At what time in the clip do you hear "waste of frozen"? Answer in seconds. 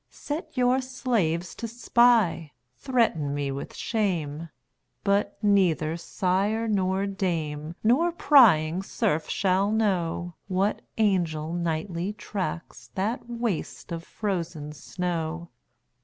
13.29-14.71